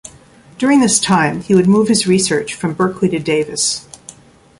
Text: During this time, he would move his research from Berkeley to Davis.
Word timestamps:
During 0.57 0.79
this 0.81 0.99
time, 0.99 1.41
he 1.41 1.53
would 1.53 1.67
move 1.67 1.87
his 1.87 2.07
research 2.07 2.55
from 2.55 2.73
Berkeley 2.73 3.07
to 3.09 3.19
Davis. 3.19 3.85